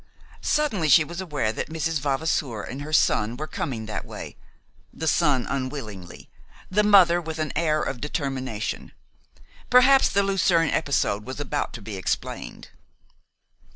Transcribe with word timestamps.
Suddenly 0.41 0.89
she 0.89 1.03
was 1.03 1.21
aware 1.21 1.53
that 1.53 1.69
Mrs. 1.69 1.99
Vavasour 1.99 2.63
and 2.63 2.81
her 2.81 2.91
son 2.91 3.37
were 3.37 3.45
coming 3.45 3.85
that 3.85 4.03
way; 4.03 4.35
the 4.91 5.07
son 5.07 5.45
unwillingly, 5.47 6.27
the 6.71 6.81
mother 6.81 7.21
with 7.21 7.37
an 7.37 7.53
air 7.55 7.83
of 7.83 8.01
determination. 8.01 8.93
Perhaps 9.69 10.09
the 10.09 10.23
Lucerne 10.23 10.71
episode 10.71 11.23
was 11.23 11.39
about 11.39 11.71
to 11.73 11.83
be 11.83 11.97
explained. 11.97 12.69